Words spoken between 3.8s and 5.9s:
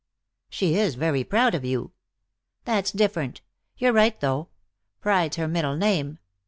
right, though. Pride's her middle